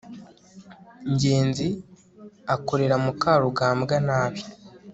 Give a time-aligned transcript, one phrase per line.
[1.11, 1.67] ngenzi
[2.55, 4.41] akorera mukarugambwa nabi